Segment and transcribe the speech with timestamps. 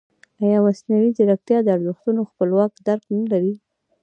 [0.43, 3.53] ایا مصنوعي ځیرکتیا د ارزښتونو خپلواک درک نه لري؟